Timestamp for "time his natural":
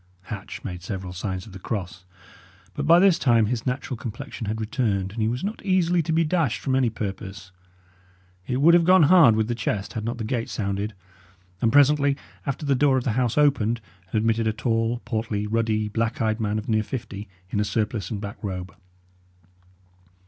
3.19-3.95